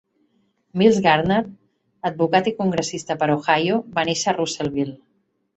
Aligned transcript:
Mills 0.81 0.97
Gardner, 1.07 1.37
advocat 2.11 2.49
i 2.53 2.55
congressista 2.63 3.19
per 3.21 3.29
Ohio, 3.37 3.79
va 3.99 4.07
néixer 4.11 4.31
a 4.33 4.37
Russellville. 4.41 4.99